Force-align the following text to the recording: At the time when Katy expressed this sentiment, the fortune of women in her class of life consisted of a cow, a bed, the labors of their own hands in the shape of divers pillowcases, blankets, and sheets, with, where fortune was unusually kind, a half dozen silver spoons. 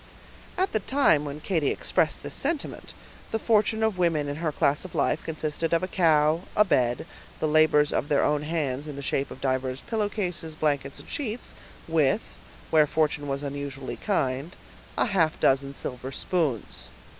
At 0.57 0.71
the 0.73 0.79
time 0.79 1.25
when 1.25 1.41
Katy 1.41 1.69
expressed 1.69 2.23
this 2.23 2.33
sentiment, 2.33 2.95
the 3.31 3.37
fortune 3.37 3.83
of 3.83 3.99
women 3.99 4.27
in 4.27 4.37
her 4.37 4.51
class 4.51 4.83
of 4.83 4.95
life 4.95 5.21
consisted 5.23 5.73
of 5.73 5.83
a 5.83 5.87
cow, 5.87 6.41
a 6.57 6.65
bed, 6.65 7.05
the 7.39 7.47
labors 7.47 7.93
of 7.93 8.09
their 8.09 8.23
own 8.23 8.41
hands 8.41 8.87
in 8.87 8.95
the 8.95 9.03
shape 9.03 9.29
of 9.29 9.41
divers 9.41 9.81
pillowcases, 9.81 10.55
blankets, 10.55 10.97
and 10.99 11.07
sheets, 11.07 11.53
with, 11.87 12.23
where 12.71 12.87
fortune 12.87 13.27
was 13.27 13.43
unusually 13.43 13.95
kind, 13.95 14.55
a 14.97 15.05
half 15.05 15.39
dozen 15.39 15.71
silver 15.75 16.11
spoons. 16.11 16.87